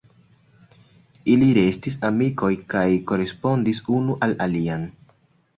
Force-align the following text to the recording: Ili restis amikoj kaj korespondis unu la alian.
Ili 1.33 1.49
restis 1.57 1.99
amikoj 2.11 2.51
kaj 2.75 2.83
korespondis 3.13 3.83
unu 3.99 4.17
la 4.25 4.31
alian. 4.49 4.93